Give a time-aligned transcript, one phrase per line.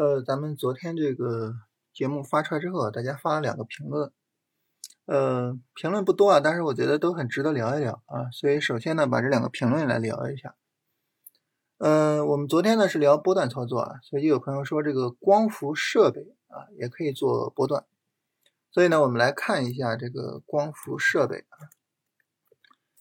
[0.00, 1.56] 呃，咱们昨天这个
[1.92, 4.10] 节目发出来之后，大家发了两个评论，
[5.04, 8.30] 呃，评论不多啊，但是我觉得都很值得聊一聊啊。
[8.32, 10.54] 所以首先呢，把这两个评论来聊一下。
[11.76, 17.84] 嗯，我们昨天呢是聊波段操作啊，所以有朋友说这个光伏设备啊也可以做波段，
[18.70, 21.68] 所以呢，我们来看一下这个光伏设备啊，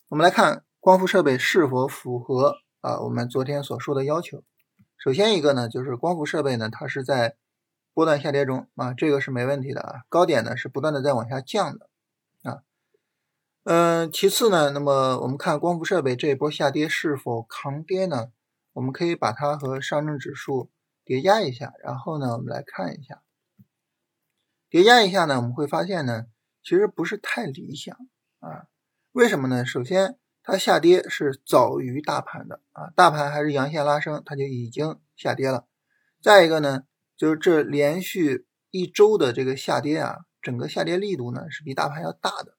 [0.09, 4.43] 我们来看光伏设备是否符合啊我们昨天所说的要求。
[4.99, 7.37] 首先一个呢，就是光伏设备呢，它是在
[7.93, 11.89] 波段下跌中啊，这个是没问题的啊，高点呢是不断的在往下降的
[12.43, 12.63] 啊。
[13.63, 18.33] 嗯，其次呢，那么我们看光伏设备这一波下跌是否抗跌呢？
[18.73, 20.69] 我们可以把它和上证指数
[21.05, 23.21] 叠加一下，然后呢，我们来看一下，
[24.69, 26.25] 叠加一下呢，我们会发现呢，
[26.61, 27.95] 其实不是太理想
[28.39, 28.67] 啊。
[29.13, 29.65] 为什么呢？
[29.65, 30.17] 首先。
[30.51, 35.67] 它下跌是早于大盘的啊，大盘还是阳线拉升，它就已经下跌了。
[36.23, 42.57] 再一个呢，就是这连续一周的这个下跌啊，整个下跌力度呢是比大盘要大的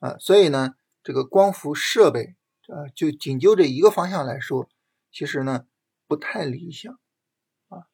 [0.00, 2.36] 啊，所以呢，这个光伏设备
[2.68, 4.68] 啊，就仅就这一个方向来说，
[5.10, 5.64] 其实呢
[6.06, 6.92] 不太理想
[7.70, 7.84] 啊。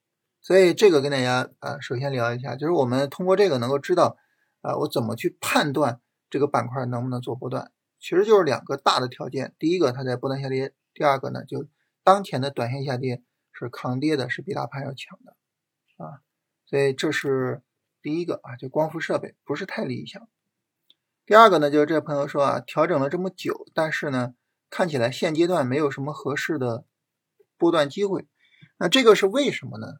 [0.41, 4.17] 所以这个跟大家啊，首先聊一下，就是我们通过这个能够知道
[4.63, 7.71] 啊，我怎么去判断这个板块能不能做波段。
[7.99, 11.67] 其实就是两个大的条件，第一个它在波段下跌，第二个呢就
[12.05, 15.37] 当前的短线下跌是抗跌的，是比大盘要强的
[15.97, 16.21] 啊，
[16.67, 17.63] 所以这是
[18.03, 20.29] 第一个啊，就光伏设备不是太理想。
[21.25, 24.35] 第二个呢，就是这位朋友说啊，调整了这么久，但是呢
[24.71, 26.85] 看起来现阶段没有什么合适的
[27.57, 28.29] 波段机会，
[28.77, 29.95] 那这个是为什么呢？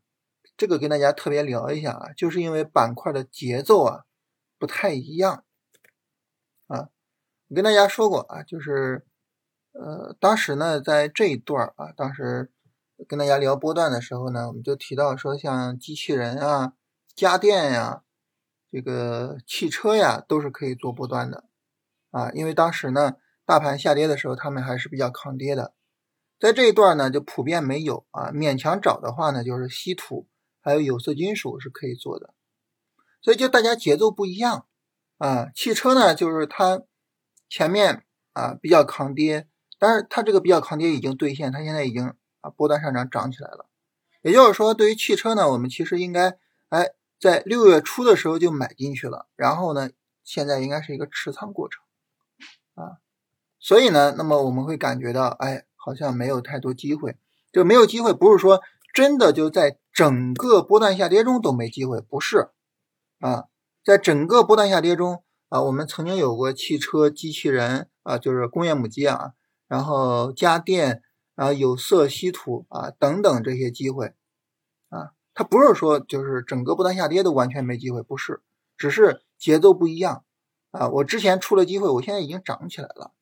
[0.57, 4.05] 这个跟大家特别聊一下啊，就是因为板块的节奏啊
[4.59, 5.45] 不太一样。
[7.49, 9.07] 我跟大家说过啊，就是，
[9.71, 12.51] 呃，当时呢，在这一段啊，当时
[13.07, 16.73] 跟大家聊波段的时候呢，我们就提到说，像机器人啊、
[17.15, 18.03] 家电呀、
[18.73, 21.45] 这个汽车呀，都是可以做波段的
[22.11, 23.13] 啊，因为当时呢，
[23.45, 25.73] 大盘下跌的时候，他们还是比较抗跌的。
[26.41, 30.27] 在这一段呢，就普遍没有啊，勉强找的话呢，就是稀土
[30.61, 32.35] 还有有色金属是可以做的，
[33.23, 34.67] 所以就大家节奏不一样
[35.19, 35.49] 啊。
[35.55, 36.83] 汽车呢，就是它。
[37.49, 39.47] 前面啊比较抗跌，
[39.79, 43.67] 但是它这个比较抗跌已经兑现，它现在已经啊波段上涨涨起来了。
[44.23, 46.91] 也就是说，对于汽车呢，我们其实应该哎
[47.21, 49.91] 在六月初的时候就买进去了，然后呢
[50.25, 51.83] 现在应该是一个持仓过程
[52.75, 52.99] 啊。
[53.61, 57.17] 所以呢，那么我们会感觉到哎好像没有太多机会，
[57.53, 58.63] 就没有机会不是说
[58.93, 62.51] 真的就在整个波段下跌中都没机会，不是
[63.21, 63.45] 啊，
[63.85, 65.23] 在整个波段下跌中。
[65.49, 69.35] 啊，我们曾经有过汽车、机器人啊，就是工业母机啊，
[69.69, 71.03] 然后家电
[71.37, 74.15] 啊、有色、稀土啊等等这些机会
[74.89, 78.43] 啊，它不是说就是整个不断下跌都完全没机会，不是，
[78.77, 80.25] 只是节奏不一样
[80.73, 80.89] 啊。
[80.89, 83.13] 我之前出了机会，我现在已经涨起来了，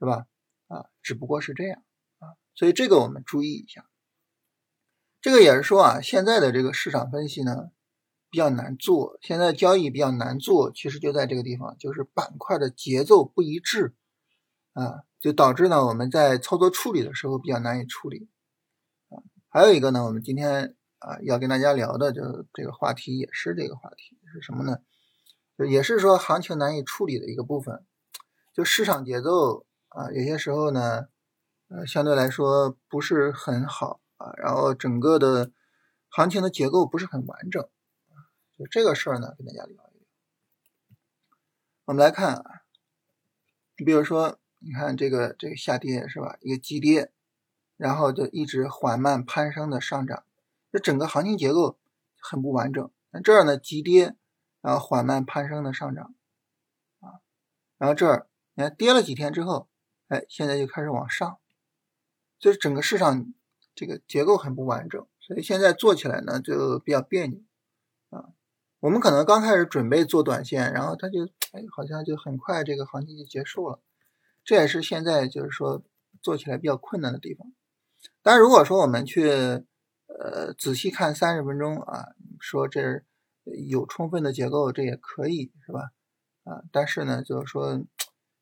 [0.00, 0.26] 是吧？
[0.66, 1.82] 啊，只不过是这样
[2.18, 3.86] 啊，所以这个我们注意一下。
[5.20, 7.70] 这个也是说啊，现在的这个市场分析呢。
[8.30, 13.94] 比较难做，现在交易比较难做，其实就在这个地方，就是板块的节奏不一致
[14.72, 18.28] 啊，就导致呢我们在操作处理的时候比较难以处理
[19.08, 19.18] 啊。
[19.48, 22.22] 还有一个呢，我们今天啊要跟大家聊的，就
[22.54, 24.78] 这个话题也是这个话题是什么呢？
[25.68, 27.84] 也是说行情难以处理的一个部分，
[28.54, 31.08] 就市场节奏啊，有些时候呢，
[31.68, 35.50] 呃相对来说不是很好啊，然后整个的
[36.08, 37.68] 行情的结构不是很完整。
[38.60, 39.82] 就这个事儿呢，跟大家聊一聊。
[41.86, 42.60] 我们来看啊，
[43.78, 46.36] 你比如说，你看这个这个下跌是吧？
[46.42, 47.10] 一个急跌，
[47.78, 50.24] 然后就一直缓慢攀升的上涨，
[50.70, 51.78] 这整个行情结构
[52.18, 52.90] 很不完整。
[53.12, 54.14] 那这儿呢，急跌，
[54.60, 56.14] 然后缓慢攀升的上涨，
[57.00, 57.24] 啊，
[57.78, 59.70] 然后这儿你看跌了几天之后，
[60.08, 61.38] 哎，现在就开始往上，
[62.38, 63.32] 就是整个市场
[63.74, 67.40] 这个结构很不完整，所以现在做起来呢就比较别扭，
[68.80, 73.78] 我们可能刚开始准备做短线，然后它就哎，好像就很快这个行情就结束了，
[74.42, 75.82] 这也是现在就是说
[76.22, 77.46] 做起来比较困难的地方。
[78.22, 82.06] 但如果说我们去呃仔细看三十分钟啊，
[82.38, 83.02] 说这
[83.68, 85.90] 有充分的结构，这也可以是吧？
[86.44, 87.82] 啊，但是呢，就是说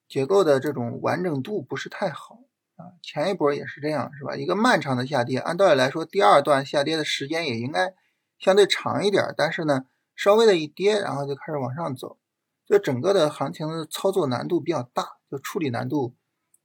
[0.09, 2.45] 结构的这种完整度不是太好
[2.77, 2.95] 啊。
[3.03, 4.37] 前一波也是这样是吧？
[4.37, 7.93] 一个漫长的下跌，按道理来说，第二段下跌的时间也应该
[8.39, 9.87] 相对长一点，但是呢。
[10.19, 12.19] 稍微的一跌，然后就开始往上走，
[12.67, 16.17] 就整个的行情的操作难度比较大，就处理难度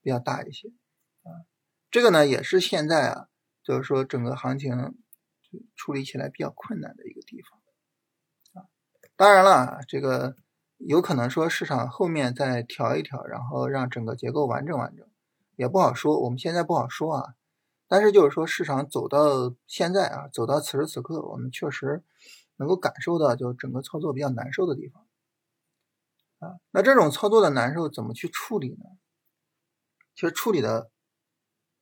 [0.02, 0.70] 比较大一些
[1.22, 1.46] 啊。
[1.92, 3.28] 这个呢也是现在啊，
[3.64, 4.98] 就是说整个行情
[5.76, 7.60] 处理起来比较困难的一个地方
[8.60, 8.66] 啊。
[9.16, 10.36] 当然了，这个
[10.78, 15.06] 有可能说市场后面再调一调，然后让整个结构完整完整，
[15.56, 16.20] 也不好说。
[16.22, 17.36] 我们现在不好说啊。
[17.88, 22.04] 但是就是说，市场走到现在啊，走到此时此刻，我们确实
[22.64, 25.06] 能够感受到，就整个操作比较难受的地方
[26.40, 26.56] 啊。
[26.72, 28.86] 那这种操作的难受怎么去处理呢？
[30.16, 30.90] 其实处理的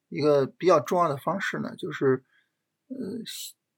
[0.10, 2.26] 一个比较重要的方式呢，就是
[2.88, 2.96] 呃，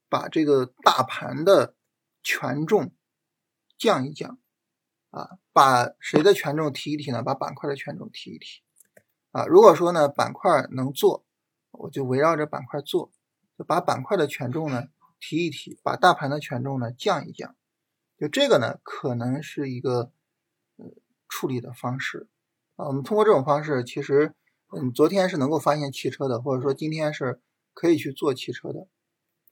[0.08, 1.76] 把这个大盘的
[2.22, 2.94] 权重
[3.76, 4.38] 降一降
[5.10, 7.22] 啊，把谁的权重提一提呢？
[7.22, 8.62] 把板块的权重提一提
[9.32, 9.44] 啊。
[9.46, 11.24] 如果说呢，板块能做。
[11.76, 13.10] 我就围绕着板块做，
[13.58, 14.84] 就把板块的权重呢
[15.26, 17.56] 提一提，把大盘的权重呢降一降，
[18.18, 20.12] 就这个呢可能是一个
[20.76, 20.86] 呃
[21.28, 22.28] 处理的方式
[22.76, 22.88] 啊。
[22.88, 24.34] 我们通过这种方式，其实
[24.76, 27.40] 嗯昨天是能够发现汽车的，或者说今天是
[27.72, 28.86] 可以去做汽车的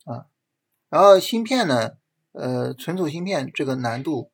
[0.05, 0.27] 啊。
[0.91, 1.93] 然后芯片呢，
[2.33, 4.31] 呃存储芯片这个难度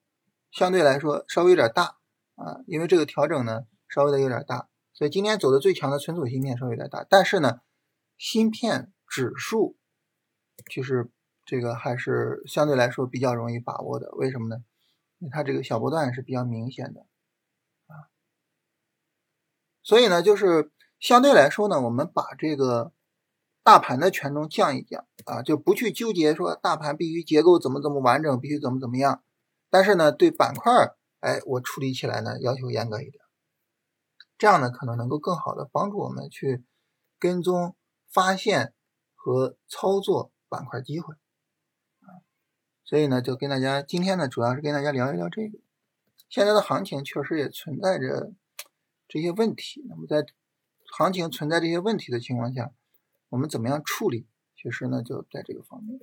[0.50, 1.98] 相对来说稍微有点大
[2.34, 7.60] 啊，因为这个调整呢稍微的有点大，所以今天走的最强的存储芯片稍微有点大，但是呢。
[8.20, 9.76] 芯片指数
[10.68, 11.08] 其实
[11.48, 14.62] 这个还是相对来说比较容易把握的，为什么呢？
[15.18, 17.06] 因为它这个小波段是比较明显的
[17.86, 18.12] 啊，
[19.82, 22.92] 所以呢，就是相对来说呢，我们把这个
[23.62, 29.22] 大盘的权重降一降啊，就不去纠结说大盘必须结构怎么怎么完整，必须怎么怎么样，
[29.70, 30.70] 但是呢，对板块
[31.20, 33.24] 哎，我处理起来呢要求严格一点，
[34.36, 36.62] 这样呢可能能够更好的帮助我们去
[37.18, 37.74] 跟踪。
[38.10, 38.72] 发现
[39.14, 41.14] 和操作板块机会，
[42.88, 45.58] 所以呢，就跟大家今天呢，主要是跟大家聊一聊这个。
[46.30, 48.32] 现在的行情确实也存在着
[49.06, 49.84] 这些问题。
[49.90, 50.24] 那么在
[50.90, 52.72] 行情存在这些问题的情况下，
[53.28, 54.26] 我们怎么样处理？
[54.56, 56.00] 其实呢，就在这个方面。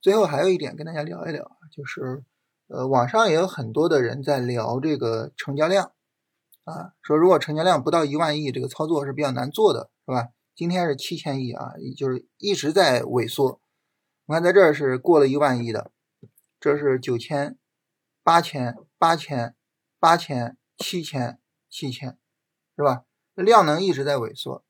[0.00, 2.24] 最后还有一点跟大家聊一聊，就是
[2.68, 5.92] 呃，网上也有很多的人在聊这个成交量
[6.64, 10.30] 啊，说如果成交量不到一万亿，这个操作是比较难做的，是吧？
[10.54, 13.60] 今天是七千亿啊，就是一直在萎缩。
[14.24, 15.92] 我看在这儿是过了一万亿的，
[16.60, 17.58] 这是九千、
[18.22, 19.54] 八千、八千、
[19.98, 21.38] 八千、七千、
[21.68, 22.18] 七千，
[22.76, 23.04] 是吧？
[23.34, 24.64] 量能一直在萎缩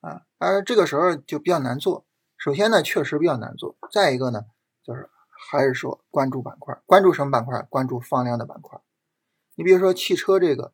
[0.00, 2.06] 啊，而这个时候就比较难做。
[2.36, 3.76] 首先呢，确实比较难做。
[3.92, 4.46] 再一个呢，
[4.82, 5.08] 就是
[5.50, 7.62] 还是说关注板块，关注什么板块？
[7.62, 8.80] 关注放量的板块。
[9.54, 10.72] 你比如说汽车这个。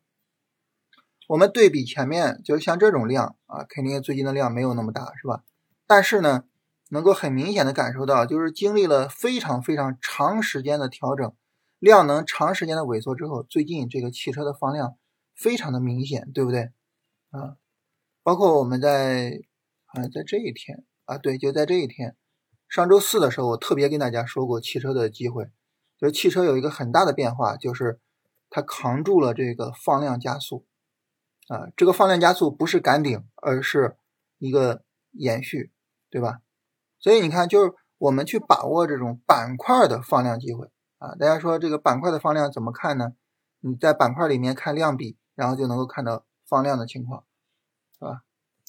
[1.27, 5.43] 我们对比前面，就是像这种量啊，肯定最近的量没有那么大，是吧？
[5.85, 6.45] 但是呢，
[6.89, 11.33] 能够很明显的感受到，就是经历了非常非常长时间的调整，
[11.79, 14.95] 量能长时间的萎缩之后，最近这个汽车的放量
[15.35, 16.71] 非常的明显，对不对？
[17.31, 17.57] 啊，
[18.23, 19.41] 包括我们在
[19.87, 22.15] 啊，在这一天啊，对，就在这一天，
[22.69, 25.49] 上周四的时候，我特别跟大家说过汽车的机会，
[25.99, 27.99] 就是汽车有一个很大的变化，就是
[28.49, 30.65] 它扛住了这个放量加速。
[31.47, 33.95] 啊，这个放量加速不是赶顶，而是
[34.37, 35.71] 一个延续，
[36.09, 36.41] 对吧？
[36.99, 41.15] 所以你看，就是我们去把握这种板块的放量机会啊。
[41.15, 43.13] 大家说这个板块的放量怎么看呢？
[43.59, 47.23] 你在板块里面看量比，然后就能够看到放量的情况，
[47.97, 48.21] 是吧？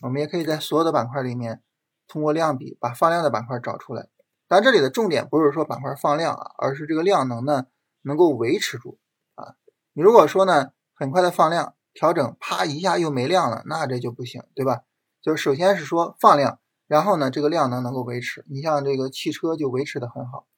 [0.02, 1.62] 我们也可以在所有的板块里面
[2.06, 4.08] 通过量比把放量的板块找出来。
[4.46, 7.66] 但这里的重点不是说板块放量啊，而是这个量能呢
[8.02, 8.98] 能够维持住
[9.34, 9.54] 啊。
[9.92, 11.74] 你如果说呢很快的放量。
[11.94, 14.82] 调整啪一下又没量了，那这就不行，对吧？
[15.20, 18.44] 就是首先是说放量，然后呢这个量能能够维持。
[18.48, 20.48] 你像这个汽车就维持的很好，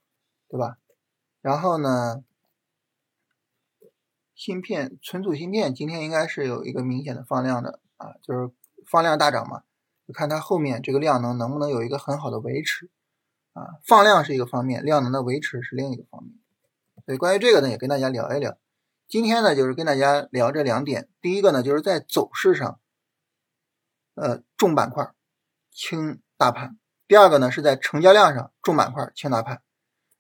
[0.48, 0.78] 对吧？
[1.42, 2.24] 然后呢，
[4.34, 8.50] 芯片存储芯片今天应该是有一个明显的放量的啊，就是
[8.86, 9.64] 放量大涨嘛，
[10.06, 12.88] 就看它后面这个量能能不能有一个很好的维持
[13.52, 13.80] 啊。
[13.84, 16.34] 放量是一个方面，量能的维持是另一个方面。
[17.06, 18.56] 所以关于这个呢，也跟大家聊一聊。
[19.08, 21.08] 今天呢，就是跟大家聊这两点。
[21.20, 22.78] 第一个呢，就是在走势上，
[24.14, 25.12] 呃，重板块，
[25.72, 26.76] 轻大盘；
[27.08, 29.62] 第二个呢，是在成交量上，重板块，轻大盘。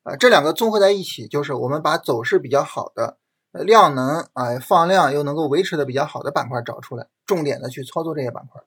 [0.02, 3.18] 啊，这两个综合在一起，就是我们把走势比较好的、
[3.52, 8.62] 量能啊放量又能够维持的比较好的板块找出来，重点的去操作这些板块，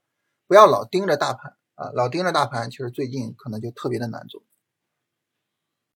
[0.48, 4.44] 不要老盯着大盘啊，老盯着大盘，其实最近可能就特别的难做。